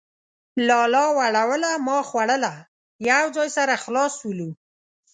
لالا 0.67 1.05
وړوله 1.17 1.69
ما 1.87 1.97
خوړله،. 2.09 2.53
يو 3.09 3.25
ځاى 3.35 3.49
سره 3.57 3.73
خلاص 3.83 4.11
سولو. 4.21 4.49